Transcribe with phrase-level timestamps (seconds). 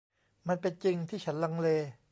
[0.47, 1.67] มันเป็นจริงที่ฉันลังเล